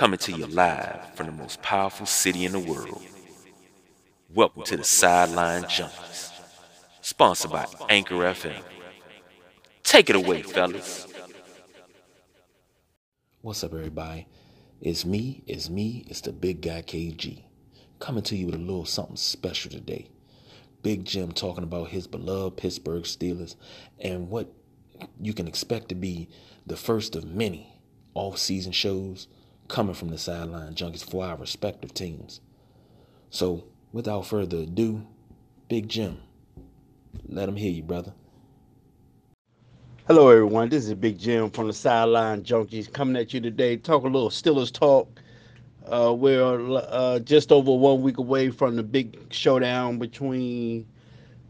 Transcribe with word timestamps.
coming 0.00 0.16
to 0.16 0.32
you 0.32 0.46
live 0.46 1.14
from 1.14 1.26
the 1.26 1.32
most 1.32 1.60
powerful 1.60 2.06
city 2.06 2.46
in 2.46 2.52
the 2.52 2.58
world. 2.58 3.02
Welcome 4.32 4.62
to 4.62 4.78
the 4.78 4.82
Sideline 4.82 5.64
Junkies, 5.64 6.32
sponsored 7.02 7.50
by 7.50 7.66
Anchor 7.90 8.14
FM. 8.14 8.62
Take 9.82 10.08
it 10.08 10.16
away, 10.16 10.40
fellas. 10.40 11.06
What's 13.42 13.62
up, 13.62 13.74
everybody? 13.74 14.26
It's 14.80 15.04
me, 15.04 15.42
it's 15.46 15.68
me, 15.68 16.06
it's 16.08 16.22
the 16.22 16.32
big 16.32 16.62
guy 16.62 16.80
KG, 16.80 17.44
coming 17.98 18.22
to 18.22 18.36
you 18.38 18.46
with 18.46 18.54
a 18.54 18.58
little 18.58 18.86
something 18.86 19.16
special 19.16 19.70
today. 19.70 20.08
Big 20.82 21.04
Jim 21.04 21.30
talking 21.30 21.62
about 21.62 21.90
his 21.90 22.06
beloved 22.06 22.56
Pittsburgh 22.56 23.02
Steelers 23.02 23.54
and 23.98 24.30
what 24.30 24.50
you 25.20 25.34
can 25.34 25.46
expect 25.46 25.90
to 25.90 25.94
be 25.94 26.30
the 26.66 26.76
first 26.76 27.14
of 27.14 27.26
many 27.26 27.82
off-season 28.14 28.72
shows 28.72 29.28
coming 29.70 29.94
from 29.94 30.08
the 30.08 30.18
sideline 30.18 30.74
junkies 30.74 31.08
for 31.08 31.24
our 31.24 31.36
respective 31.36 31.94
teams. 31.94 32.40
So, 33.30 33.64
without 33.92 34.26
further 34.26 34.58
ado, 34.58 35.06
Big 35.68 35.88
Jim, 35.88 36.18
let 37.28 37.48
him 37.48 37.56
hear 37.56 37.70
you, 37.70 37.82
brother. 37.82 38.12
Hello, 40.06 40.28
everyone. 40.28 40.68
This 40.68 40.86
is 40.86 40.94
Big 40.94 41.18
Jim 41.18 41.50
from 41.50 41.68
the 41.68 41.72
Sideline 41.72 42.42
Junkies 42.42 42.92
coming 42.92 43.14
at 43.16 43.32
you 43.32 43.40
today. 43.40 43.76
Talk 43.76 44.02
a 44.02 44.08
little 44.08 44.28
Steelers 44.28 44.72
talk. 44.72 45.20
Uh, 45.86 46.12
we're 46.16 46.76
uh, 46.88 47.20
just 47.20 47.52
over 47.52 47.72
one 47.72 48.02
week 48.02 48.18
away 48.18 48.50
from 48.50 48.74
the 48.74 48.82
big 48.82 49.32
showdown 49.32 49.98
between 49.98 50.84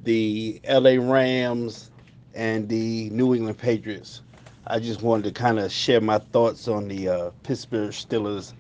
the 0.05 0.61
LA 0.69 0.97
Rams 1.01 1.91
and 2.35 2.69
the 2.69 3.09
New 3.11 3.35
England 3.35 3.57
Patriots. 3.57 4.21
I 4.67 4.79
just 4.79 5.03
wanted 5.03 5.25
to 5.25 5.33
kind 5.33 5.59
of 5.59 5.73
share 5.73 6.01
my 6.01 6.19
thoughts 6.19 6.69
on 6.69 6.87
the 6.89 7.09
uh, 7.09 7.31
Pittsburgh 7.43 7.91
Steelers 7.91 8.53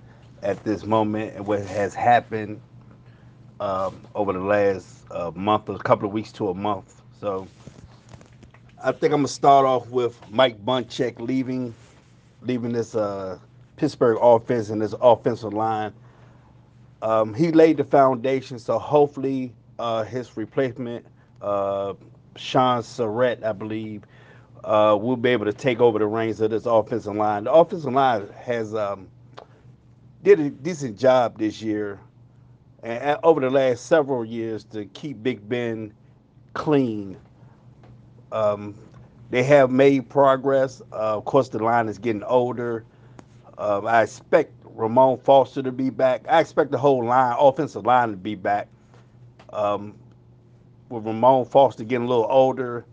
at 0.42 0.62
this 0.64 0.84
moment 0.86 1.36
and 1.36 1.46
what 1.46 1.60
has 1.62 1.94
happened 1.94 2.60
um, 3.60 4.00
over 4.14 4.32
the 4.32 4.40
last 4.40 5.04
uh, 5.10 5.30
month, 5.34 5.68
or 5.68 5.76
a 5.76 5.78
couple 5.78 6.06
of 6.06 6.12
weeks 6.12 6.32
to 6.32 6.48
a 6.48 6.54
month. 6.54 7.02
So 7.20 7.46
I 8.82 8.92
think 8.92 9.12
I'm 9.12 9.18
gonna 9.20 9.28
start 9.28 9.66
off 9.66 9.88
with 9.90 10.18
Mike 10.30 10.64
Munchak 10.64 11.20
leaving, 11.20 11.74
leaving 12.40 12.72
this 12.72 12.94
uh, 12.94 13.38
Pittsburgh 13.76 14.16
offense 14.22 14.70
and 14.70 14.80
this 14.80 14.94
offensive 15.02 15.52
line. 15.52 15.92
Um, 17.02 17.34
he 17.34 17.52
laid 17.52 17.76
the 17.76 17.84
foundation, 17.84 18.58
so 18.58 18.78
hopefully 18.78 19.52
uh, 19.78 20.04
his 20.04 20.34
replacement, 20.36 21.04
uh, 21.42 21.92
Shaun 22.36 22.82
Sarrett, 22.82 23.44
I 23.44 23.52
believe, 23.52 24.04
uh, 24.64 24.96
we'll 25.00 25.16
be 25.16 25.30
able 25.30 25.46
to 25.46 25.52
take 25.52 25.80
over 25.80 25.98
the 25.98 26.06
reins 26.06 26.40
of 26.40 26.50
this 26.50 26.66
offensive 26.66 27.14
line. 27.14 27.44
The 27.44 27.52
offensive 27.52 27.92
line 27.92 28.28
has 28.42 28.74
um, 28.74 29.08
did 30.22 30.40
a 30.40 30.50
decent 30.50 30.98
job 30.98 31.38
this 31.38 31.62
year 31.62 32.00
and 32.82 33.18
over 33.22 33.40
the 33.40 33.50
last 33.50 33.86
several 33.86 34.24
years 34.24 34.64
to 34.64 34.86
keep 34.86 35.22
Big 35.22 35.46
Ben 35.48 35.92
clean. 36.54 37.16
Um, 38.32 38.74
they 39.30 39.42
have 39.42 39.70
made 39.70 40.08
progress. 40.08 40.80
Uh, 40.92 41.16
of 41.16 41.24
course, 41.24 41.48
the 41.48 41.58
line 41.58 41.88
is 41.88 41.98
getting 41.98 42.22
older. 42.24 42.84
Uh, 43.58 43.82
I 43.84 44.02
expect 44.02 44.52
Ramon 44.64 45.18
Foster 45.18 45.62
to 45.62 45.72
be 45.72 45.90
back. 45.90 46.24
I 46.28 46.40
expect 46.40 46.70
the 46.70 46.78
whole 46.78 47.04
line, 47.04 47.36
offensive 47.38 47.84
line, 47.84 48.10
to 48.10 48.16
be 48.16 48.34
back. 48.34 48.68
Um, 49.52 49.94
with 50.88 51.04
Ramon 51.04 51.44
Foster 51.44 51.84
getting 51.84 52.06
a 52.06 52.08
little 52.08 52.26
older, 52.28 52.86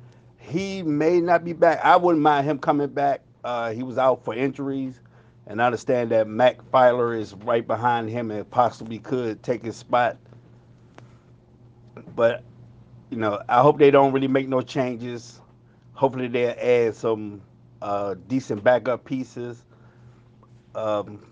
he 0.48 0.82
may 0.82 1.20
not 1.20 1.44
be 1.44 1.54
back. 1.54 1.80
I 1.84 1.98
wouldn't 1.98 2.24
mind 2.24 2.48
him 2.48 2.58
coming 2.58 2.88
back. 2.88 3.22
Uh, 3.44 3.72
he 3.72 3.84
was 3.84 3.98
out 3.98 4.24
for 4.24 4.34
injuries, 4.34 5.00
and 5.46 5.62
I 5.62 5.66
understand 5.66 6.12
that 6.12 6.28
Matt 6.28 6.60
Feiler 6.72 7.18
is 7.18 7.34
right 7.34 7.66
behind 7.66 8.10
him 8.10 8.32
and 8.32 8.50
possibly 8.50 9.00
could 9.00 9.44
take 9.44 9.64
his 9.64 9.76
spot. 9.76 10.18
But 12.16 12.44
you 13.10 13.18
know, 13.18 13.42
I 13.50 13.62
hope 13.62 13.78
they 13.78 13.92
don't 13.92 14.14
really 14.14 14.28
make 14.28 14.48
no 14.48 14.62
changes. 14.62 15.42
Hopefully, 15.94 16.28
they'll 16.28 16.56
add 16.58 16.96
some 16.96 17.42
uh, 17.82 18.16
decent 18.28 18.64
backup 18.64 19.04
pieces. 19.04 19.66
Um, 20.76 21.26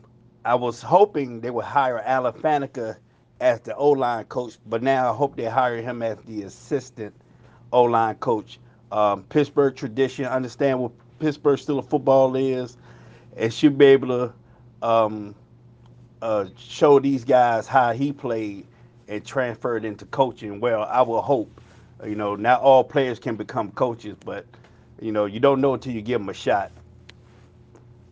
I 0.44 0.56
was 0.56 0.82
hoping 0.82 1.40
they 1.40 1.52
would 1.52 1.66
hire 1.66 2.00
Alan 2.00 2.34
Faneca 2.34 2.98
as 3.40 3.62
the 3.62 3.76
O 3.76 3.92
line 3.92 4.26
coach, 4.26 4.58
but 4.66 4.84
now 4.84 5.12
I 5.12 5.16
hope 5.16 5.36
they 5.38 5.46
hire 5.46 5.82
him 5.82 6.02
as 6.02 6.18
the 6.26 6.44
assistant 6.44 7.16
O 7.72 7.84
line 7.84 8.16
coach 8.16 8.60
um, 8.92 9.24
Pittsburgh 9.24 9.76
tradition, 9.76 10.26
understand 10.26 10.80
what 10.80 10.92
Pittsburgh 11.20 11.60
Steeler 11.60 11.88
football 11.88 12.36
is, 12.36 12.78
and 13.36 13.54
should 13.54 13.78
be 13.78 13.86
able 13.86 14.08
to 14.08 14.88
um, 14.88 15.36
uh, 16.22 16.46
show 16.58 17.00
these 17.00 17.24
guys 17.24 17.68
how 17.68 17.94
he 17.94 18.12
played 18.12 18.66
and 19.08 19.26
transferred 19.26 19.86
into 19.86 20.06
coaching. 20.06 20.60
Well, 20.60 20.84
I 20.84 21.02
will 21.02 21.22
hope. 21.22 21.62
You 22.04 22.16
know, 22.16 22.36
not 22.36 22.62
all 22.62 22.84
players 22.84 23.20
can 23.20 23.36
become 23.36 23.72
coaches, 23.72 24.16
but 24.26 24.46
you 25.00 25.12
know, 25.12 25.26
you 25.26 25.40
don't 25.40 25.62
know 25.62 25.74
until 25.74 25.94
you 25.94 26.02
give 26.02 26.20
them 26.20 26.30
a 26.30 26.34
shot. 26.34 26.72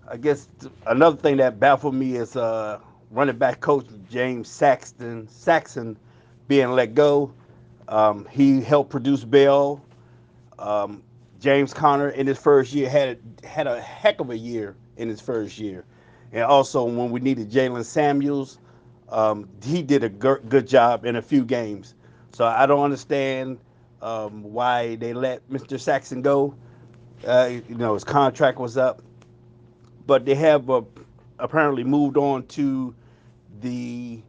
I 0.07 0.17
guess 0.17 0.47
another 0.85 1.17
thing 1.17 1.37
that 1.37 1.59
baffled 1.59 1.95
me 1.95 2.15
is 2.15 2.35
uh, 2.35 2.79
running 3.11 3.37
back 3.37 3.59
coach 3.61 3.85
James 4.09 4.49
Saxton 4.49 5.27
Saxon 5.29 5.97
being 6.47 6.71
let 6.71 6.93
go. 6.93 7.33
Um, 7.87 8.27
he 8.29 8.61
helped 8.61 8.89
produce 8.89 9.23
Bell 9.23 9.81
um, 10.63 11.03
James 11.39 11.73
Conner 11.73 12.09
in 12.09 12.25
his 12.25 12.39
first 12.39 12.73
year 12.73 12.89
had 12.89 13.19
had 13.43 13.67
a 13.67 13.81
heck 13.81 14.21
of 14.21 14.29
a 14.29 14.37
year 14.37 14.75
in 14.95 15.09
his 15.09 15.19
first 15.19 15.59
year, 15.59 15.83
and 16.31 16.43
also 16.43 16.85
when 16.85 17.11
we 17.11 17.19
needed 17.19 17.51
Jaylen 17.51 17.83
Samuels, 17.83 18.59
um, 19.09 19.49
he 19.61 19.81
did 19.81 20.03
a 20.03 20.09
good 20.09 20.65
job 20.67 21.05
in 21.05 21.17
a 21.17 21.21
few 21.21 21.43
games. 21.43 21.95
So 22.31 22.45
I 22.45 22.65
don't 22.65 22.83
understand 22.83 23.59
um, 24.01 24.41
why 24.43 24.95
they 24.95 25.13
let 25.13 25.47
Mr. 25.49 25.79
Saxon 25.79 26.21
go. 26.21 26.55
Uh, 27.27 27.59
you 27.67 27.75
know 27.75 27.93
his 27.93 28.05
contract 28.05 28.57
was 28.57 28.77
up, 28.77 29.01
but 30.07 30.25
they 30.25 30.35
have 30.35 30.69
uh, 30.69 30.81
apparently 31.39 31.83
moved 31.83 32.17
on 32.17 32.45
to 32.47 32.95
the. 33.61 34.21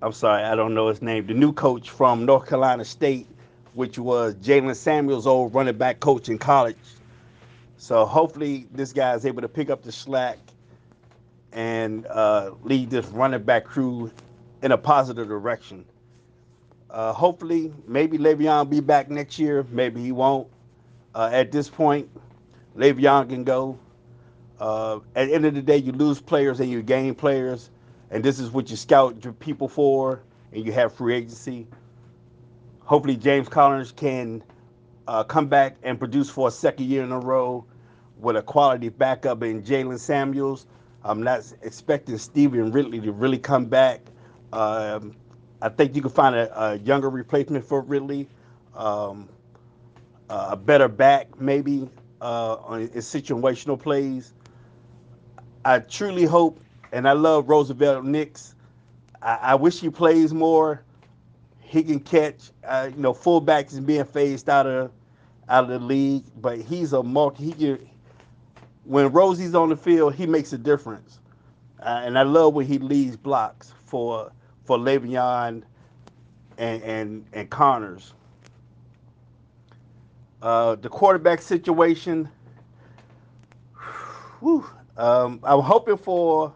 I'm 0.00 0.12
sorry, 0.12 0.44
I 0.44 0.54
don't 0.54 0.74
know 0.74 0.88
his 0.88 1.02
name. 1.02 1.26
The 1.26 1.34
new 1.34 1.52
coach 1.52 1.90
from 1.90 2.24
North 2.24 2.48
Carolina 2.48 2.84
State, 2.84 3.26
which 3.74 3.98
was 3.98 4.34
Jaylen 4.36 4.74
Samuels' 4.74 5.26
old 5.26 5.54
running 5.54 5.76
back 5.76 6.00
coach 6.00 6.28
in 6.28 6.38
college. 6.38 6.76
So 7.76 8.06
hopefully 8.06 8.66
this 8.72 8.92
guy 8.92 9.14
is 9.14 9.26
able 9.26 9.42
to 9.42 9.48
pick 9.48 9.68
up 9.68 9.82
the 9.82 9.92
slack 9.92 10.38
and 11.52 12.06
uh, 12.06 12.52
lead 12.62 12.90
this 12.90 13.06
running 13.06 13.42
back 13.42 13.64
crew 13.64 14.10
in 14.62 14.72
a 14.72 14.78
positive 14.78 15.28
direction. 15.28 15.84
Uh, 16.88 17.12
hopefully, 17.12 17.72
maybe 17.88 18.18
Le'Veon 18.18 18.58
will 18.58 18.64
be 18.66 18.80
back 18.80 19.10
next 19.10 19.38
year. 19.38 19.66
Maybe 19.70 20.00
he 20.00 20.12
won't. 20.12 20.48
Uh, 21.14 21.30
at 21.32 21.50
this 21.50 21.68
point, 21.68 22.08
Le'Veon 22.76 23.28
can 23.28 23.42
go. 23.42 23.78
Uh, 24.60 25.00
at 25.16 25.26
the 25.26 25.34
end 25.34 25.44
of 25.44 25.54
the 25.54 25.62
day, 25.62 25.76
you 25.76 25.90
lose 25.90 26.20
players 26.20 26.60
and 26.60 26.70
you 26.70 26.82
gain 26.82 27.14
players, 27.14 27.70
and 28.10 28.24
this 28.24 28.38
is 28.38 28.52
what 28.52 28.70
you 28.70 28.76
scout 28.76 29.24
your 29.24 29.32
people 29.32 29.68
for, 29.68 30.20
and 30.52 30.64
you 30.64 30.70
have 30.70 30.94
free 30.94 31.16
agency 31.16 31.66
hopefully 32.84 33.16
James 33.16 33.48
Collins 33.48 33.92
can 33.92 34.42
uh, 35.08 35.24
come 35.24 35.48
back 35.48 35.76
and 35.82 35.98
produce 35.98 36.30
for 36.30 36.48
a 36.48 36.50
second 36.50 36.86
year 36.86 37.02
in 37.02 37.12
a 37.12 37.18
row 37.18 37.64
with 38.18 38.36
a 38.36 38.42
quality 38.42 38.88
backup 38.88 39.42
in 39.42 39.62
Jaylen 39.62 39.98
Samuels. 39.98 40.66
I'm 41.02 41.22
not 41.22 41.52
expecting 41.62 42.16
Stevan 42.18 42.72
Ridley 42.72 43.00
to 43.00 43.12
really 43.12 43.38
come 43.38 43.66
back. 43.66 44.00
Um, 44.52 45.14
I 45.60 45.68
think 45.68 45.94
you 45.94 46.02
can 46.02 46.10
find 46.10 46.34
a, 46.34 46.60
a 46.60 46.74
younger 46.78 47.10
replacement 47.10 47.64
for 47.64 47.82
Ridley, 47.82 48.28
um, 48.74 49.28
a 50.28 50.56
better 50.56 50.88
back 50.88 51.40
maybe 51.40 51.88
uh, 52.20 52.56
in 52.70 52.88
situational 52.88 53.78
plays. 53.78 54.32
I 55.64 55.78
truly 55.80 56.24
hope, 56.24 56.60
and 56.92 57.08
I 57.08 57.12
love 57.12 57.48
Roosevelt 57.48 58.04
Nix. 58.04 58.54
I, 59.22 59.38
I 59.42 59.54
wish 59.54 59.80
he 59.80 59.90
plays 59.90 60.32
more 60.32 60.82
he 61.74 61.82
can 61.82 62.00
catch. 62.00 62.52
Uh, 62.64 62.90
you 62.94 63.02
know, 63.02 63.12
fullbacks 63.12 63.72
is 63.72 63.80
being 63.80 64.04
phased 64.04 64.48
out 64.48 64.66
of 64.66 64.92
out 65.48 65.64
of 65.64 65.70
the 65.70 65.78
league, 65.80 66.24
but 66.40 66.60
he's 66.60 66.92
a 66.94 67.02
multi. 67.02 67.46
He 67.46 67.52
can, 67.52 67.90
when 68.84 69.12
Rosie's 69.12 69.54
on 69.54 69.70
the 69.70 69.76
field, 69.76 70.14
he 70.14 70.26
makes 70.26 70.52
a 70.52 70.58
difference, 70.58 71.20
uh, 71.80 72.02
and 72.04 72.18
I 72.18 72.22
love 72.22 72.54
when 72.54 72.66
he 72.66 72.78
leads 72.78 73.16
blocks 73.16 73.72
for 73.84 74.32
for 74.64 74.78
Le'Veon 74.78 75.64
and 76.58 76.82
and 76.84 77.26
and 77.32 77.50
Connors. 77.50 78.14
Uh, 80.42 80.76
the 80.76 80.88
quarterback 80.88 81.42
situation. 81.42 82.28
Whew, 84.40 84.66
um, 84.96 85.40
I'm 85.42 85.60
hoping 85.60 85.96
for 85.96 86.54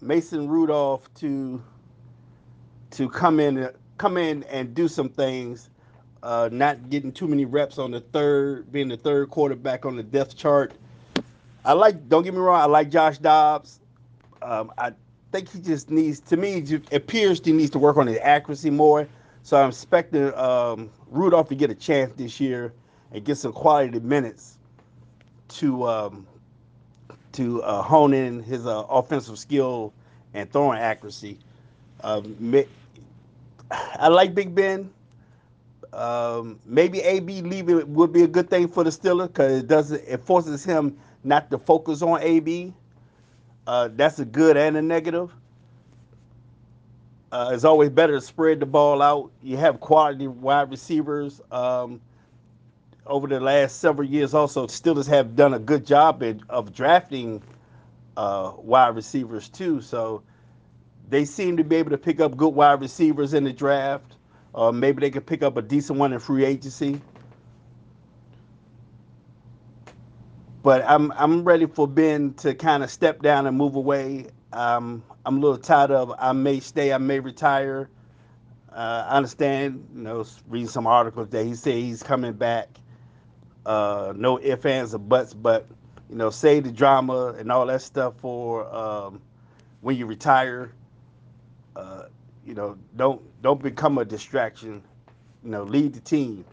Mason 0.00 0.48
Rudolph 0.48 1.12
to 1.16 1.62
to 2.92 3.08
come 3.10 3.40
in 3.40 3.70
come 4.02 4.16
in 4.16 4.42
and 4.50 4.74
do 4.74 4.88
some 4.88 5.08
things, 5.08 5.70
uh, 6.24 6.48
not 6.50 6.90
getting 6.90 7.12
too 7.12 7.28
many 7.28 7.44
reps 7.44 7.78
on 7.78 7.92
the 7.92 8.00
third, 8.00 8.72
being 8.72 8.88
the 8.88 8.96
third 8.96 9.30
quarterback 9.30 9.86
on 9.86 9.94
the 9.94 10.02
depth 10.02 10.36
chart. 10.36 10.72
I 11.64 11.74
like, 11.74 12.08
don't 12.08 12.24
get 12.24 12.34
me 12.34 12.40
wrong, 12.40 12.60
I 12.60 12.64
like 12.64 12.90
Josh 12.90 13.18
Dobbs. 13.18 13.78
Um, 14.42 14.72
I 14.76 14.90
think 15.30 15.52
he 15.52 15.60
just 15.60 15.88
needs, 15.88 16.18
to 16.18 16.36
me, 16.36 16.54
it 16.54 16.92
appears 16.92 17.40
he 17.44 17.52
needs 17.52 17.70
to 17.70 17.78
work 17.78 17.96
on 17.96 18.08
his 18.08 18.18
accuracy 18.20 18.70
more. 18.70 19.06
So 19.44 19.56
I'm 19.56 19.68
expecting 19.68 20.34
um, 20.34 20.90
Rudolph 21.08 21.48
to 21.50 21.54
get 21.54 21.70
a 21.70 21.74
chance 21.76 22.12
this 22.16 22.40
year 22.40 22.72
and 23.12 23.24
get 23.24 23.38
some 23.38 23.52
quality 23.52 24.00
minutes 24.00 24.58
to 25.48 25.86
um, 25.86 26.26
to 27.32 27.62
uh, 27.62 27.82
hone 27.82 28.14
in 28.14 28.42
his 28.42 28.66
uh, 28.66 28.82
offensive 28.88 29.38
skill 29.38 29.92
and 30.34 30.52
throwing 30.52 30.78
accuracy. 30.80 31.38
Um, 32.02 32.36
I 33.72 34.08
like 34.08 34.34
Big 34.34 34.54
Ben. 34.54 34.90
Um, 35.92 36.58
maybe 36.64 37.00
AB 37.00 37.42
leaving 37.42 37.92
would 37.94 38.12
be 38.12 38.22
a 38.22 38.28
good 38.28 38.48
thing 38.48 38.68
for 38.68 38.84
the 38.84 38.90
Steelers 38.90 39.28
because 39.28 39.60
it 39.60 39.66
doesn't 39.68 40.02
it 40.06 40.22
forces 40.24 40.64
him 40.64 40.96
not 41.24 41.50
to 41.50 41.58
focus 41.58 42.02
on 42.02 42.22
AB. 42.22 42.72
Uh, 43.66 43.88
that's 43.94 44.18
a 44.18 44.24
good 44.24 44.56
and 44.56 44.76
a 44.76 44.82
negative. 44.82 45.32
Uh, 47.30 47.50
it's 47.54 47.64
always 47.64 47.90
better 47.90 48.14
to 48.14 48.20
spread 48.20 48.60
the 48.60 48.66
ball 48.66 49.02
out. 49.02 49.30
You 49.42 49.56
have 49.58 49.80
quality 49.80 50.26
wide 50.26 50.70
receivers. 50.70 51.40
Um, 51.50 52.00
over 53.06 53.26
the 53.26 53.40
last 53.40 53.80
several 53.80 54.08
years, 54.08 54.34
also 54.34 54.66
Steelers 54.66 55.06
have 55.08 55.34
done 55.36 55.54
a 55.54 55.58
good 55.58 55.86
job 55.86 56.22
in, 56.22 56.42
of 56.48 56.74
drafting 56.74 57.42
uh, 58.16 58.52
wide 58.58 58.94
receivers 58.96 59.48
too. 59.48 59.80
So 59.80 60.22
they 61.12 61.26
seem 61.26 61.58
to 61.58 61.64
be 61.64 61.76
able 61.76 61.90
to 61.90 61.98
pick 61.98 62.20
up 62.20 62.38
good 62.38 62.54
wide 62.54 62.80
receivers 62.80 63.34
in 63.34 63.44
the 63.44 63.52
draft. 63.52 64.16
Uh, 64.54 64.72
maybe 64.72 65.02
they 65.02 65.10
could 65.10 65.26
pick 65.26 65.42
up 65.42 65.58
a 65.58 65.62
decent 65.62 65.98
one 65.98 66.14
in 66.14 66.18
free 66.18 66.44
agency. 66.44 67.02
But 70.62 70.82
I'm 70.86 71.12
I'm 71.12 71.44
ready 71.44 71.66
for 71.66 71.86
Ben 71.86 72.32
to 72.36 72.54
kind 72.54 72.82
of 72.82 72.90
step 72.90 73.20
down 73.20 73.46
and 73.46 73.56
move 73.58 73.76
away. 73.76 74.28
Um, 74.54 75.04
I'm 75.26 75.36
a 75.36 75.40
little 75.40 75.58
tired 75.58 75.90
of 75.90 76.14
I 76.18 76.32
may 76.32 76.60
stay, 76.60 76.94
I 76.94 76.98
may 76.98 77.20
retire. 77.20 77.90
Uh, 78.70 79.06
I 79.06 79.16
understand, 79.18 79.86
you 79.94 80.02
know, 80.02 80.24
reading 80.48 80.68
some 80.68 80.86
articles 80.86 81.28
that 81.28 81.44
he 81.44 81.54
said 81.54 81.74
he's 81.74 82.02
coming 82.02 82.32
back. 82.32 82.68
Uh, 83.66 84.14
no 84.16 84.40
ifs, 84.40 84.64
ands, 84.64 84.94
or 84.94 84.98
buts, 84.98 85.34
but 85.34 85.66
you 86.08 86.16
know, 86.16 86.30
save 86.30 86.64
the 86.64 86.72
drama 86.72 87.34
and 87.38 87.52
all 87.52 87.66
that 87.66 87.82
stuff 87.82 88.14
for 88.18 88.74
um, 88.74 89.20
when 89.82 89.96
you 89.96 90.06
retire. 90.06 90.72
Uh, 91.76 92.04
you 92.44 92.54
know, 92.54 92.76
don't 92.96 93.22
don't 93.42 93.62
become 93.62 93.98
a 93.98 94.04
distraction. 94.04 94.82
You 95.44 95.50
know, 95.50 95.62
lead 95.64 95.94
the 95.94 96.00
team. 96.00 96.44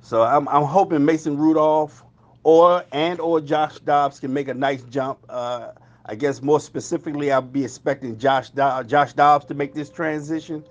So 0.00 0.22
I'm 0.22 0.48
I'm 0.48 0.64
hoping 0.64 1.04
Mason 1.04 1.36
Rudolph 1.36 2.04
or 2.44 2.84
and 2.92 3.20
or 3.20 3.40
Josh 3.40 3.80
Dobbs 3.80 4.20
can 4.20 4.32
make 4.32 4.48
a 4.48 4.54
nice 4.54 4.82
jump. 4.84 5.18
Uh, 5.28 5.72
I 6.06 6.14
guess 6.14 6.40
more 6.42 6.60
specifically, 6.60 7.32
I'll 7.32 7.42
be 7.42 7.64
expecting 7.64 8.16
Josh 8.16 8.50
Do- 8.50 8.84
Josh 8.86 9.14
Dobbs 9.14 9.46
to 9.46 9.54
make 9.54 9.74
this 9.74 9.90
transition 9.90 10.64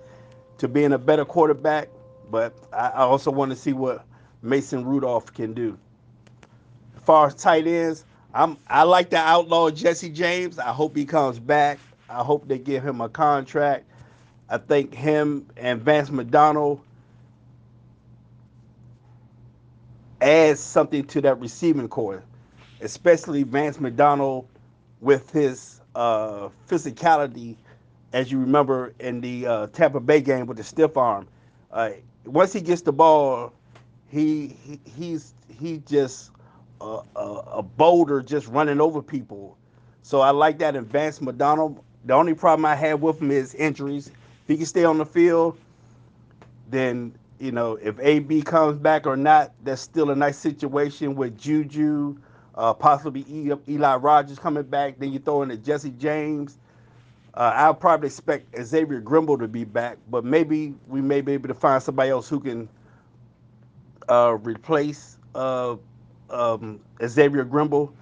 to 0.56 0.68
being 0.68 0.94
a 0.94 0.98
better 0.98 1.26
quarterback. 1.26 1.88
But 2.30 2.54
I, 2.72 2.88
I 2.88 3.02
also 3.02 3.30
want 3.30 3.50
to 3.50 3.56
see 3.56 3.74
what 3.74 4.06
Mason 4.40 4.84
Rudolph 4.86 5.32
can 5.34 5.52
do. 5.52 5.78
As 6.96 7.02
far 7.02 7.26
as 7.26 7.34
tight 7.34 7.66
ends, 7.66 8.06
I'm 8.32 8.56
I 8.68 8.84
like 8.84 9.10
the 9.10 9.18
outlaw 9.18 9.70
Jesse 9.70 10.08
James. 10.08 10.58
I 10.58 10.72
hope 10.72 10.96
he 10.96 11.04
comes 11.04 11.38
back. 11.38 11.78
I 12.08 12.22
hope 12.22 12.46
they 12.48 12.58
give 12.58 12.84
him 12.84 13.00
a 13.00 13.08
contract. 13.08 13.84
I 14.48 14.58
think 14.58 14.94
him 14.94 15.46
and 15.56 15.82
Vance 15.82 16.10
McDonald 16.10 16.80
adds 20.20 20.60
something 20.60 21.04
to 21.04 21.20
that 21.22 21.40
receiving 21.40 21.88
corps, 21.88 22.22
especially 22.80 23.42
Vance 23.42 23.80
McDonald 23.80 24.46
with 25.00 25.30
his 25.30 25.80
uh, 25.94 26.48
physicality, 26.68 27.56
as 28.12 28.30
you 28.30 28.38
remember 28.38 28.94
in 29.00 29.20
the 29.20 29.46
uh, 29.46 29.66
Tampa 29.68 30.00
Bay 30.00 30.20
game 30.20 30.46
with 30.46 30.56
the 30.56 30.64
stiff 30.64 30.96
arm. 30.96 31.26
Uh, 31.72 31.90
once 32.24 32.52
he 32.52 32.60
gets 32.60 32.82
the 32.82 32.92
ball, 32.92 33.52
he, 34.08 34.56
he 34.62 34.80
he's 34.96 35.34
he 35.58 35.78
just 35.86 36.30
a, 36.80 37.00
a, 37.16 37.20
a, 37.20 37.62
boulder 37.62 38.22
just 38.22 38.46
running 38.48 38.80
over 38.80 39.02
people. 39.02 39.56
So 40.02 40.20
I 40.20 40.30
like 40.30 40.58
that 40.58 40.76
in 40.76 40.84
Vance 40.84 41.20
McDonald. 41.20 41.82
The 42.06 42.14
only 42.14 42.34
problem 42.34 42.64
I 42.64 42.74
have 42.74 43.02
with 43.02 43.20
him 43.20 43.30
is 43.30 43.54
injuries. 43.54 44.08
If 44.08 44.48
he 44.48 44.56
can 44.56 44.66
stay 44.66 44.84
on 44.84 44.98
the 44.98 45.06
field, 45.06 45.58
then 46.70 47.12
you 47.38 47.52
know 47.52 47.74
if 47.82 47.98
AB 48.00 48.42
comes 48.42 48.78
back 48.78 49.06
or 49.06 49.16
not, 49.16 49.52
that's 49.64 49.82
still 49.82 50.10
a 50.10 50.16
nice 50.16 50.38
situation 50.38 51.14
with 51.14 51.38
Juju 51.38 52.16
uh, 52.56 52.72
possibly 52.72 53.24
Eli 53.68 53.96
Rogers 53.96 54.38
coming 54.38 54.62
back. 54.64 54.98
Then 54.98 55.12
you 55.12 55.18
throw 55.18 55.42
in 55.42 55.48
the 55.48 55.56
Jesse 55.56 55.90
James. 55.90 56.58
Uh, 57.34 57.52
I'll 57.54 57.74
probably 57.74 58.06
expect 58.06 58.56
Xavier 58.64 59.00
Grimble 59.00 59.38
to 59.38 59.48
be 59.48 59.64
back, 59.64 59.98
but 60.10 60.24
maybe 60.24 60.74
we 60.88 61.02
may 61.02 61.20
be 61.20 61.32
able 61.32 61.48
to 61.48 61.54
find 61.54 61.82
somebody 61.82 62.10
else 62.10 62.28
who 62.28 62.40
can 62.40 62.68
uh, 64.08 64.38
replace 64.40 65.18
uh, 65.34 65.76
um, 66.30 66.80
Xavier 67.06 67.44
Grimble. 67.44 67.92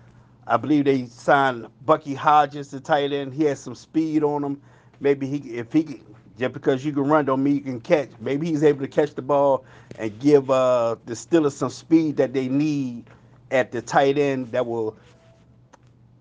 I 0.46 0.56
believe 0.58 0.84
they 0.84 1.06
signed 1.06 1.68
Bucky 1.86 2.14
Hodges 2.14 2.68
to 2.68 2.80
tight 2.80 3.12
end. 3.12 3.34
He 3.34 3.44
has 3.44 3.60
some 3.60 3.74
speed 3.74 4.22
on 4.22 4.44
him. 4.44 4.62
Maybe 5.00 5.26
he, 5.26 5.38
if 5.56 5.72
he, 5.72 6.02
just 6.38 6.52
because 6.52 6.84
you 6.84 6.92
can 6.92 7.04
run 7.04 7.24
don't 7.24 7.42
mean 7.42 7.56
you 7.56 7.60
can 7.62 7.80
catch. 7.80 8.10
Maybe 8.20 8.48
he's 8.48 8.64
able 8.64 8.80
to 8.80 8.88
catch 8.88 9.14
the 9.14 9.22
ball 9.22 9.64
and 9.98 10.18
give 10.20 10.50
uh, 10.50 10.96
the 11.06 11.14
Steelers 11.14 11.52
some 11.52 11.70
speed 11.70 12.16
that 12.18 12.32
they 12.32 12.48
need 12.48 13.04
at 13.50 13.72
the 13.72 13.80
tight 13.82 14.18
end 14.18 14.52
that 14.52 14.66
will 14.66 14.96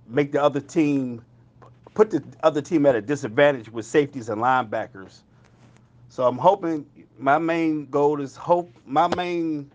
make 0.08 0.32
the 0.32 0.42
other 0.42 0.62
team 0.62 1.24
put 1.94 2.10
the 2.12 2.24
other 2.44 2.62
team 2.62 2.86
at 2.86 2.96
a 2.96 3.02
disadvantage 3.02 3.70
with 3.70 3.86
safeties 3.86 4.30
and 4.30 4.42
linebackers. 4.42 5.22
So 6.10 6.26
I'm 6.28 6.38
hoping 6.38 6.86
my 7.18 7.38
main 7.38 7.88
goal 7.88 8.22
is 8.22 8.36
hope 8.36 8.72
my 8.86 9.08
main 9.08 9.72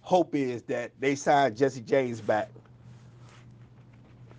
hope 0.00 0.34
is 0.34 0.62
that 0.64 0.92
they 1.00 1.14
sign 1.14 1.54
Jesse 1.56 1.80
James 1.82 2.20
back 2.20 2.50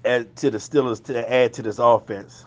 to 0.03 0.49
the 0.51 0.57
Steelers 0.57 1.03
to 1.05 1.31
add 1.31 1.53
to 1.53 1.61
this 1.61 1.79
offense. 1.79 2.45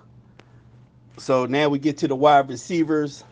So 1.19 1.47
now 1.47 1.69
we 1.69 1.79
get 1.79 1.97
to 1.99 2.09
the 2.09 2.17
wide 2.17 2.49
receivers. 2.49 3.25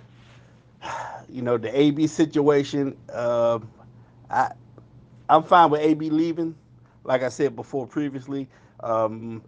You 1.28 1.40
know 1.40 1.56
the 1.56 1.74
AB 1.74 2.08
situation. 2.08 2.94
Uh, 3.10 3.58
I 4.30 4.52
I'm 5.30 5.42
fine 5.42 5.70
with 5.70 5.80
AB 5.80 6.10
leaving. 6.10 6.54
Like 7.04 7.22
I 7.22 7.30
said 7.30 7.56
before 7.56 7.86
previously, 7.86 8.48
um, 8.80 9.42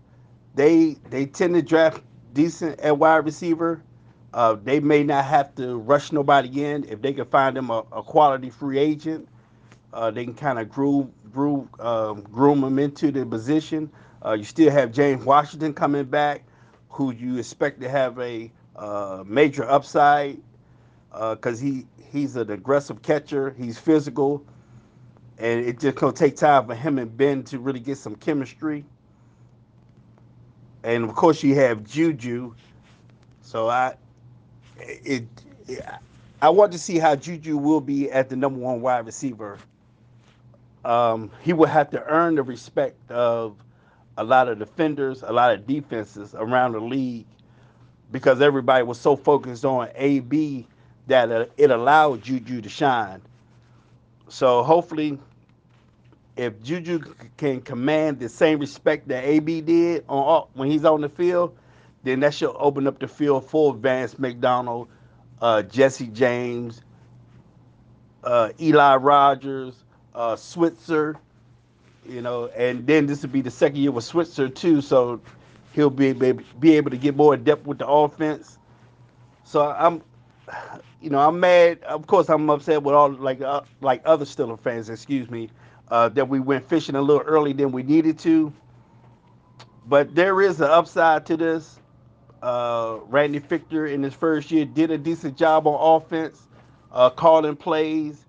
they 0.54 0.96
they 1.10 1.26
tend 1.26 1.54
to 1.56 1.62
draft 1.62 2.02
decent 2.32 2.80
at 2.80 2.96
wide 2.98 3.26
receiver. 3.26 3.82
Uh, 4.32 4.56
they 4.64 4.80
may 4.80 5.04
not 5.04 5.26
have 5.26 5.54
to 5.56 5.76
rush 5.76 6.10
nobody 6.10 6.64
in 6.64 6.84
if 6.84 7.02
they 7.02 7.12
can 7.12 7.26
find 7.26 7.56
them 7.56 7.70
a, 7.70 7.84
a 7.92 8.02
quality 8.02 8.50
free 8.50 8.78
agent. 8.78 9.28
Uh, 9.92 10.10
they 10.10 10.24
can 10.24 10.34
kind 10.34 10.58
of 10.58 10.70
groove, 10.70 11.08
groove, 11.32 11.68
um, 11.80 12.22
groom 12.32 12.62
them 12.62 12.78
into 12.78 13.12
the 13.12 13.26
position. 13.26 13.90
Uh, 14.24 14.32
you 14.32 14.44
still 14.44 14.70
have 14.70 14.92
James 14.92 15.24
Washington 15.24 15.74
coming 15.74 16.04
back, 16.04 16.44
who 16.88 17.12
you 17.12 17.38
expect 17.38 17.80
to 17.80 17.88
have 17.88 18.18
a 18.18 18.50
uh, 18.76 19.22
major 19.26 19.68
upside 19.68 20.40
because 21.10 21.60
uh, 21.60 21.64
he 21.64 21.86
he's 22.10 22.36
an 22.36 22.50
aggressive 22.50 23.02
catcher. 23.02 23.54
He's 23.58 23.78
physical 23.78 24.44
and 25.38 25.64
it 25.64 25.80
just 25.80 25.96
gonna 25.96 26.12
take 26.12 26.36
time 26.36 26.66
for 26.66 26.74
him 26.74 26.98
and 26.98 27.14
Ben 27.16 27.42
to 27.44 27.58
really 27.58 27.80
get 27.80 27.98
some 27.98 28.14
chemistry. 28.16 28.84
And 30.82 31.04
of 31.04 31.14
course, 31.14 31.42
you 31.42 31.54
have 31.56 31.84
Juju. 31.84 32.54
So 33.40 33.68
I, 33.68 33.94
it, 34.78 35.24
it 35.66 35.84
I 36.40 36.50
want 36.50 36.72
to 36.72 36.78
see 36.78 36.98
how 36.98 37.16
Juju 37.16 37.56
will 37.56 37.80
be 37.80 38.10
at 38.10 38.28
the 38.28 38.36
number 38.36 38.60
one 38.60 38.80
wide 38.80 39.06
receiver. 39.06 39.58
Um, 40.84 41.30
he 41.40 41.54
will 41.54 41.66
have 41.66 41.90
to 41.90 42.04
earn 42.04 42.34
the 42.34 42.42
respect 42.42 43.10
of 43.10 43.56
a 44.16 44.24
lot 44.24 44.48
of 44.48 44.58
defenders, 44.58 45.22
a 45.22 45.32
lot 45.32 45.52
of 45.52 45.66
defenses 45.66 46.34
around 46.34 46.72
the 46.72 46.80
league, 46.80 47.26
because 48.12 48.40
everybody 48.40 48.84
was 48.84 48.98
so 48.98 49.16
focused 49.16 49.64
on 49.64 49.88
AB 49.96 50.66
that 51.06 51.50
it 51.56 51.70
allowed 51.70 52.22
Juju 52.22 52.60
to 52.60 52.68
shine. 52.68 53.20
So 54.28 54.62
hopefully, 54.62 55.18
if 56.36 56.60
Juju 56.62 57.14
can 57.36 57.60
command 57.60 58.18
the 58.18 58.28
same 58.28 58.58
respect 58.58 59.08
that 59.08 59.24
AB 59.24 59.60
did 59.60 60.04
on 60.08 60.46
when 60.54 60.70
he's 60.70 60.84
on 60.84 61.00
the 61.00 61.08
field, 61.08 61.56
then 62.02 62.20
that 62.20 62.34
should 62.34 62.54
open 62.56 62.86
up 62.86 62.98
the 62.98 63.08
field 63.08 63.48
for 63.48 63.74
Vance 63.74 64.18
McDonald, 64.18 64.88
uh, 65.40 65.62
Jesse 65.62 66.08
James, 66.08 66.82
uh, 68.24 68.50
Eli 68.60 68.96
Rogers, 68.96 69.84
uh, 70.14 70.36
Switzer, 70.36 71.16
you 72.06 72.22
know, 72.22 72.46
and 72.48 72.86
then 72.86 73.06
this 73.06 73.22
would 73.22 73.32
be 73.32 73.42
the 73.42 73.50
second 73.50 73.78
year 73.78 73.92
with 73.92 74.04
Switzer 74.04 74.48
too, 74.48 74.80
so 74.82 75.22
he'll 75.72 75.90
be 75.90 76.12
be 76.12 76.76
able 76.76 76.90
to 76.90 76.98
get 76.98 77.16
more 77.16 77.36
depth 77.36 77.66
with 77.66 77.78
the 77.78 77.88
offense. 77.88 78.58
So 79.44 79.70
I'm 79.70 80.02
you 81.00 81.10
know, 81.10 81.20
I'm 81.20 81.40
mad. 81.40 81.82
Of 81.84 82.06
course, 82.06 82.30
I'm 82.30 82.50
upset 82.50 82.82
with 82.82 82.94
all 82.94 83.10
like 83.10 83.40
uh, 83.42 83.62
like 83.80 84.02
other 84.06 84.24
Steeler 84.26 84.60
fans. 84.60 84.90
Excuse 84.90 85.30
me, 85.30 85.50
uh, 85.90 86.10
that 86.10 86.28
we 86.28 86.40
went 86.40 86.68
fishing 86.68 86.96
a 86.96 87.02
little 87.02 87.22
early 87.22 87.52
than 87.54 87.72
we 87.72 87.82
needed 87.84 88.18
to. 88.20 88.52
but 89.86 90.14
there 90.14 90.42
is 90.42 90.60
an 90.60 90.70
upside 90.70 91.26
to 91.26 91.36
this. 91.36 91.80
Uh, 92.42 92.98
Randy 93.08 93.40
Fichtner 93.40 93.92
in 93.92 94.02
his 94.02 94.14
first 94.14 94.50
year 94.50 94.66
did 94.66 94.90
a 94.90 94.98
decent 94.98 95.36
job 95.36 95.66
on 95.66 96.02
offense, 96.02 96.48
uh, 96.92 97.10
calling 97.10 97.56
plays. 97.56 98.26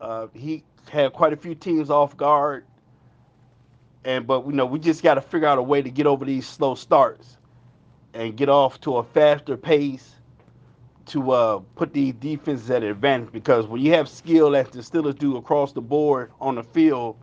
Uh, 0.00 0.28
he 0.34 0.64
had 0.90 1.12
quite 1.12 1.32
a 1.32 1.36
few 1.36 1.54
teams 1.54 1.90
off 1.90 2.16
guard, 2.16 2.66
and 4.04 4.26
but 4.26 4.46
you 4.46 4.52
know 4.52 4.66
we 4.66 4.78
just 4.78 5.02
got 5.02 5.14
to 5.14 5.22
figure 5.22 5.48
out 5.48 5.58
a 5.58 5.62
way 5.62 5.82
to 5.82 5.90
get 5.90 6.06
over 6.06 6.24
these 6.24 6.48
slow 6.48 6.74
starts 6.74 7.38
and 8.14 8.36
get 8.36 8.48
off 8.48 8.80
to 8.82 8.98
a 8.98 9.04
faster 9.04 9.56
pace 9.56 10.14
to 11.06 11.32
uh, 11.32 11.60
put 11.76 11.92
these 11.92 12.14
defenses 12.14 12.70
at 12.70 12.82
advantage 12.82 13.32
because 13.32 13.66
when 13.66 13.80
you 13.80 13.92
have 13.92 14.08
skill 14.08 14.54
as 14.56 14.68
the 14.70 14.80
Steelers 14.80 15.18
do 15.18 15.36
across 15.36 15.72
the 15.72 15.80
board 15.80 16.32
on 16.40 16.54
the 16.56 16.62
field 16.62 17.16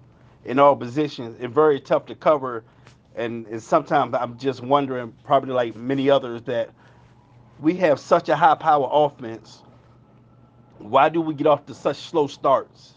in 0.45 0.59
all 0.59 0.75
positions, 0.75 1.38
it's 1.39 1.53
very 1.53 1.79
tough 1.79 2.05
to 2.07 2.15
cover. 2.15 2.63
And, 3.15 3.48
and 3.48 3.62
sometimes 3.62 4.13
I'm 4.15 4.38
just 4.38 4.62
wondering, 4.62 5.13
probably 5.24 5.53
like 5.53 5.75
many 5.75 6.09
others, 6.09 6.41
that 6.43 6.71
we 7.59 7.75
have 7.77 8.00
such 8.00 8.29
a 8.29 8.36
high 8.36 8.55
power 8.55 8.89
offense. 8.91 9.63
Why 10.79 11.09
do 11.09 11.21
we 11.21 11.33
get 11.33 11.48
off 11.48 11.65
to 11.67 11.75
such 11.75 11.98
slow 11.98 12.27
starts? 12.27 12.95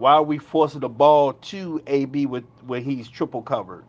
Why 0.00 0.14
are 0.14 0.22
we 0.22 0.38
forcing 0.38 0.80
the 0.80 0.88
ball 0.88 1.34
to 1.34 1.82
AB 1.86 2.24
with 2.24 2.44
when 2.66 2.82
he's 2.82 3.06
triple 3.06 3.42
covered? 3.42 3.84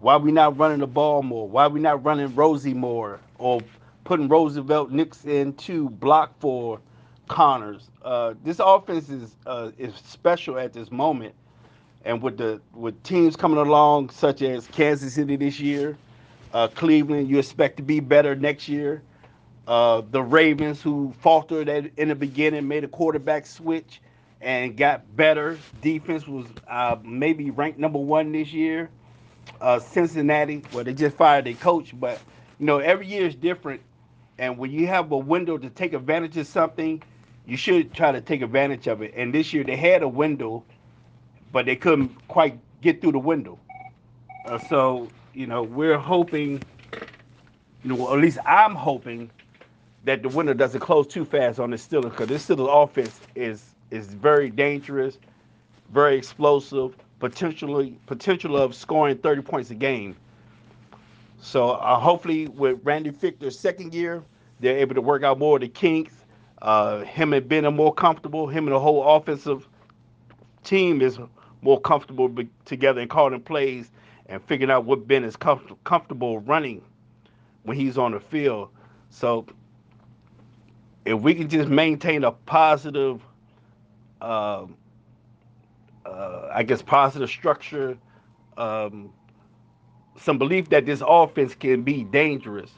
Why 0.00 0.14
are 0.14 0.18
we 0.18 0.32
not 0.32 0.56
running 0.56 0.78
the 0.78 0.86
ball 0.86 1.22
more? 1.22 1.46
Why 1.46 1.64
are 1.64 1.68
we 1.68 1.80
not 1.80 2.02
running 2.02 2.34
Rosie 2.34 2.72
more 2.72 3.20
or 3.36 3.60
putting 4.04 4.26
Roosevelt 4.26 4.90
Nix 4.90 5.26
in 5.26 5.52
to 5.56 5.90
block 5.90 6.32
for 6.38 6.80
Connors? 7.28 7.90
Uh, 8.02 8.32
this 8.42 8.58
offense 8.58 9.10
is 9.10 9.36
uh, 9.44 9.70
is 9.76 9.94
special 9.96 10.58
at 10.58 10.72
this 10.72 10.90
moment, 10.90 11.34
and 12.06 12.22
with 12.22 12.38
the 12.38 12.58
with 12.72 13.02
teams 13.02 13.36
coming 13.36 13.58
along 13.58 14.08
such 14.08 14.40
as 14.40 14.66
Kansas 14.68 15.12
City 15.12 15.36
this 15.36 15.60
year, 15.60 15.98
uh, 16.54 16.68
Cleveland, 16.68 17.28
you 17.28 17.38
expect 17.38 17.76
to 17.76 17.82
be 17.82 18.00
better 18.00 18.34
next 18.34 18.66
year. 18.66 19.02
Uh, 19.68 20.00
the 20.10 20.22
Ravens, 20.22 20.80
who 20.80 21.12
faltered 21.20 21.68
at, 21.68 21.90
in 21.98 22.08
the 22.08 22.14
beginning, 22.14 22.66
made 22.66 22.82
a 22.82 22.88
quarterback 22.88 23.44
switch 23.44 24.00
and 24.44 24.76
got 24.76 25.16
better. 25.16 25.58
Defense 25.80 26.28
was 26.28 26.46
uh, 26.68 26.96
maybe 27.02 27.50
ranked 27.50 27.78
number 27.78 27.98
one 27.98 28.30
this 28.32 28.52
year 28.52 28.90
uh, 29.60 29.78
Cincinnati, 29.78 30.62
where 30.72 30.84
they 30.84 30.94
just 30.94 31.16
fired 31.16 31.46
their 31.46 31.54
coach. 31.54 31.98
But 31.98 32.20
you 32.58 32.66
know, 32.66 32.78
every 32.78 33.06
year 33.06 33.26
is 33.26 33.34
different, 33.34 33.80
and 34.38 34.58
when 34.58 34.70
you 34.70 34.86
have 34.86 35.10
a 35.12 35.18
window 35.18 35.58
to 35.58 35.70
take 35.70 35.92
advantage 35.92 36.36
of 36.36 36.46
something, 36.46 37.02
you 37.46 37.56
should 37.56 37.92
try 37.92 38.12
to 38.12 38.20
take 38.20 38.42
advantage 38.42 38.86
of 38.86 39.02
it. 39.02 39.14
And 39.16 39.34
this 39.34 39.52
year 39.52 39.64
they 39.64 39.76
had 39.76 40.02
a 40.02 40.08
window, 40.08 40.64
but 41.52 41.66
they 41.66 41.76
couldn't 41.76 42.28
quite 42.28 42.58
get 42.80 43.00
through 43.00 43.12
the 43.12 43.18
window. 43.18 43.58
Uh, 44.46 44.58
so 44.58 45.08
you 45.32 45.46
know, 45.46 45.62
we're 45.62 45.98
hoping, 45.98 46.62
you 47.82 47.96
know, 47.96 48.12
at 48.12 48.20
least 48.20 48.38
I'm 48.46 48.74
hoping 48.74 49.30
that 50.04 50.22
the 50.22 50.28
window 50.28 50.52
doesn't 50.52 50.80
close 50.80 51.06
too 51.06 51.24
fast 51.24 51.58
on 51.58 51.70
the 51.70 51.76
Steelers 51.76 52.10
because 52.10 52.28
this 52.28 52.46
Steelers 52.46 52.84
offense 52.84 53.18
is 53.34 53.73
is 53.94 54.06
very 54.06 54.50
dangerous, 54.50 55.18
very 55.92 56.16
explosive 56.16 56.96
potentially 57.20 57.98
potential 58.06 58.56
of 58.56 58.74
scoring 58.74 59.16
30 59.16 59.42
points 59.42 59.70
a 59.70 59.74
game. 59.74 60.14
So 61.40 61.70
uh, 61.70 61.98
hopefully 61.98 62.48
with 62.48 62.80
Randy 62.82 63.10
Fichtner's 63.10 63.58
second 63.58 63.94
year, 63.94 64.22
they're 64.60 64.76
able 64.76 64.94
to 64.94 65.00
work 65.00 65.22
out 65.22 65.38
more 65.38 65.56
of 65.56 65.62
the 65.62 65.68
kinks. 65.68 66.12
Uh, 66.60 67.00
him 67.00 67.32
and 67.32 67.48
Ben 67.48 67.64
are 67.64 67.70
more 67.70 67.94
comfortable. 67.94 68.46
Him 68.46 68.66
and 68.66 68.74
the 68.74 68.80
whole 68.80 69.16
offensive 69.16 69.68
team 70.64 71.00
is 71.00 71.18
more 71.62 71.80
comfortable 71.80 72.28
be- 72.28 72.48
together 72.64 73.00
and 73.00 73.08
calling 73.08 73.40
plays 73.40 73.90
and 74.26 74.42
figuring 74.42 74.70
out 74.70 74.84
what 74.84 75.06
Ben 75.06 75.24
is 75.24 75.36
com- 75.36 75.76
comfortable 75.84 76.40
running 76.40 76.82
when 77.62 77.76
he's 77.76 77.96
on 77.96 78.12
the 78.12 78.20
field. 78.20 78.68
So 79.10 79.46
if 81.04 81.18
we 81.18 81.34
can 81.34 81.48
just 81.48 81.68
maintain 81.68 82.24
a 82.24 82.32
positive 82.32 83.22
uh, 84.24 84.66
uh, 86.06 86.48
I 86.52 86.62
guess, 86.62 86.80
positive 86.82 87.28
structure, 87.28 87.98
um, 88.56 89.12
some 90.16 90.38
belief 90.38 90.70
that 90.70 90.86
this 90.86 91.02
offense 91.06 91.54
can 91.54 91.82
be 91.82 92.04
dangerous, 92.04 92.70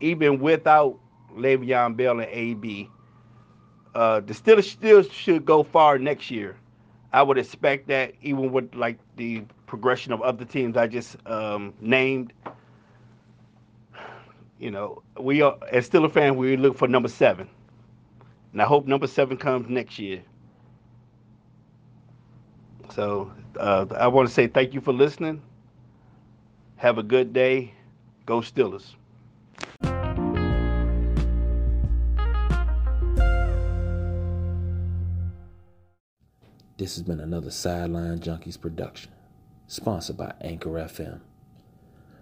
even 0.00 0.38
without 0.38 0.98
Le'Veon 1.36 1.96
Bell 1.96 2.20
and 2.20 2.30
AB. 2.30 2.88
Uh, 3.94 4.20
the 4.20 4.32
Steelers 4.32 4.64
still 4.64 5.02
should 5.02 5.44
go 5.44 5.62
far 5.62 5.98
next 5.98 6.30
year. 6.30 6.56
I 7.12 7.22
would 7.22 7.38
expect 7.38 7.86
that, 7.88 8.14
even 8.22 8.50
with 8.50 8.74
like 8.74 8.98
the 9.16 9.44
progression 9.66 10.12
of 10.12 10.22
other 10.22 10.44
teams 10.44 10.76
I 10.76 10.86
just 10.86 11.16
um, 11.26 11.74
named. 11.80 12.32
You 14.58 14.70
know, 14.70 15.02
we 15.20 15.42
are 15.42 15.58
as 15.70 15.88
Steelers 15.88 16.12
fans, 16.12 16.36
we 16.36 16.56
look 16.56 16.76
for 16.78 16.88
number 16.88 17.08
seven, 17.08 17.48
and 18.52 18.62
I 18.62 18.64
hope 18.64 18.86
number 18.86 19.06
seven 19.06 19.36
comes 19.36 19.68
next 19.68 19.98
year. 19.98 20.22
So 22.94 23.32
uh, 23.58 23.86
I 23.96 24.06
want 24.06 24.28
to 24.28 24.32
say 24.32 24.46
thank 24.46 24.72
you 24.72 24.80
for 24.80 24.92
listening. 24.92 25.42
Have 26.76 26.96
a 26.98 27.02
good 27.02 27.32
day. 27.32 27.74
Go 28.24 28.40
Steelers. 28.40 28.94
This 36.76 36.94
has 36.94 37.02
been 37.02 37.18
another 37.18 37.50
Sideline 37.50 38.20
Junkies 38.20 38.60
production, 38.60 39.10
sponsored 39.66 40.16
by 40.16 40.34
Anchor 40.40 40.70
FM. 40.70 41.20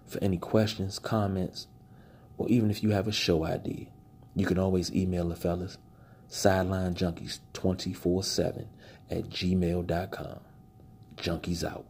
For 0.07 0.23
any 0.23 0.37
questions, 0.37 0.97
comments, 0.97 1.67
or 2.37 2.49
even 2.49 2.71
if 2.71 2.81
you 2.81 2.89
have 2.91 3.07
a 3.07 3.11
show 3.11 3.45
idea, 3.45 3.87
you 4.35 4.47
can 4.47 4.57
always 4.57 4.91
email 4.91 5.29
the 5.29 5.35
fellas 5.35 5.77
sidelinejunkies 6.29 7.39
24 7.53 8.23
7 8.23 8.67
at 9.11 9.29
gmail.com. 9.29 10.39
Junkies 11.15 11.63
out. 11.63 11.85